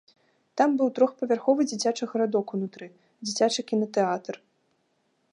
Там 0.59 0.69
быў 0.77 0.87
трохпавярховы 0.99 1.61
дзіцячы 1.71 2.03
гарадок 2.13 2.47
унутры, 2.55 2.87
дзіцячы 3.27 3.61
кінатэатр. 3.73 4.35